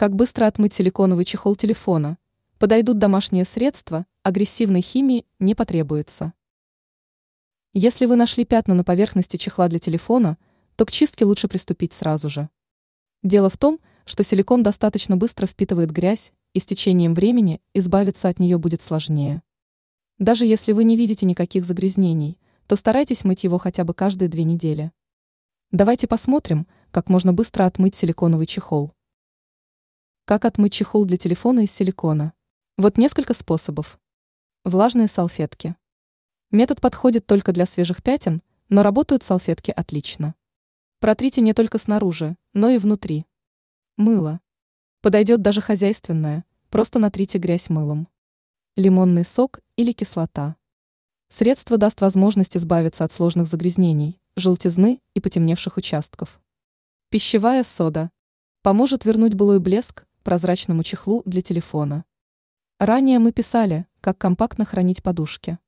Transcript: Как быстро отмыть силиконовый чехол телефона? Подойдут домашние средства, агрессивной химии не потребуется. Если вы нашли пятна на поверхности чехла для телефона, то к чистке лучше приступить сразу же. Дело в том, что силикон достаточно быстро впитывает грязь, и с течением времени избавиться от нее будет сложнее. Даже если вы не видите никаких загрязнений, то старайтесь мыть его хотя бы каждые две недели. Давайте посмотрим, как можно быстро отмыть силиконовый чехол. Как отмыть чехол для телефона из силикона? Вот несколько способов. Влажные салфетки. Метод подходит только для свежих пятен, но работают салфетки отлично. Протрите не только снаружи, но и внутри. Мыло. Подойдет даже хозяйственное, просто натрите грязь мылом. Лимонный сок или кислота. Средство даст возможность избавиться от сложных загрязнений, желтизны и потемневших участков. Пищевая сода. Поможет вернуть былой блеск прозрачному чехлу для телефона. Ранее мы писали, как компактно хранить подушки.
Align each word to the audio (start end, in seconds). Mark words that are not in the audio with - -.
Как 0.00 0.16
быстро 0.16 0.46
отмыть 0.46 0.72
силиконовый 0.72 1.26
чехол 1.26 1.56
телефона? 1.56 2.16
Подойдут 2.58 2.96
домашние 2.96 3.44
средства, 3.44 4.06
агрессивной 4.22 4.80
химии 4.80 5.26
не 5.38 5.54
потребуется. 5.54 6.32
Если 7.74 8.06
вы 8.06 8.16
нашли 8.16 8.46
пятна 8.46 8.72
на 8.72 8.82
поверхности 8.82 9.36
чехла 9.36 9.68
для 9.68 9.78
телефона, 9.78 10.38
то 10.76 10.86
к 10.86 10.90
чистке 10.90 11.26
лучше 11.26 11.48
приступить 11.48 11.92
сразу 11.92 12.30
же. 12.30 12.48
Дело 13.22 13.50
в 13.50 13.58
том, 13.58 13.78
что 14.06 14.24
силикон 14.24 14.62
достаточно 14.62 15.18
быстро 15.18 15.46
впитывает 15.46 15.90
грязь, 15.90 16.32
и 16.54 16.60
с 16.60 16.64
течением 16.64 17.12
времени 17.12 17.60
избавиться 17.74 18.30
от 18.30 18.38
нее 18.38 18.56
будет 18.56 18.80
сложнее. 18.80 19.42
Даже 20.18 20.46
если 20.46 20.72
вы 20.72 20.84
не 20.84 20.96
видите 20.96 21.26
никаких 21.26 21.66
загрязнений, 21.66 22.38
то 22.66 22.76
старайтесь 22.76 23.22
мыть 23.24 23.44
его 23.44 23.58
хотя 23.58 23.84
бы 23.84 23.92
каждые 23.92 24.30
две 24.30 24.44
недели. 24.44 24.92
Давайте 25.72 26.06
посмотрим, 26.06 26.66
как 26.90 27.10
можно 27.10 27.34
быстро 27.34 27.66
отмыть 27.66 27.96
силиконовый 27.96 28.46
чехол. 28.46 28.94
Как 30.30 30.44
отмыть 30.44 30.72
чехол 30.72 31.06
для 31.06 31.16
телефона 31.16 31.64
из 31.64 31.72
силикона? 31.72 32.34
Вот 32.76 32.98
несколько 32.98 33.34
способов. 33.34 33.98
Влажные 34.62 35.08
салфетки. 35.08 35.74
Метод 36.52 36.80
подходит 36.80 37.26
только 37.26 37.50
для 37.50 37.66
свежих 37.66 38.00
пятен, 38.00 38.40
но 38.68 38.84
работают 38.84 39.24
салфетки 39.24 39.72
отлично. 39.72 40.36
Протрите 41.00 41.40
не 41.40 41.52
только 41.52 41.78
снаружи, 41.78 42.36
но 42.52 42.68
и 42.68 42.78
внутри. 42.78 43.26
Мыло. 43.96 44.38
Подойдет 45.00 45.42
даже 45.42 45.60
хозяйственное, 45.60 46.44
просто 46.68 47.00
натрите 47.00 47.38
грязь 47.38 47.68
мылом. 47.68 48.06
Лимонный 48.76 49.24
сок 49.24 49.58
или 49.74 49.90
кислота. 49.90 50.54
Средство 51.28 51.76
даст 51.76 52.00
возможность 52.00 52.56
избавиться 52.56 53.02
от 53.02 53.12
сложных 53.12 53.48
загрязнений, 53.48 54.20
желтизны 54.36 55.02
и 55.12 55.20
потемневших 55.20 55.76
участков. 55.76 56.40
Пищевая 57.08 57.64
сода. 57.64 58.12
Поможет 58.62 59.04
вернуть 59.04 59.34
былой 59.34 59.58
блеск 59.58 60.06
прозрачному 60.30 60.84
чехлу 60.84 61.24
для 61.26 61.42
телефона. 61.42 62.04
Ранее 62.78 63.18
мы 63.18 63.32
писали, 63.32 63.86
как 64.00 64.16
компактно 64.16 64.64
хранить 64.64 65.02
подушки. 65.02 65.58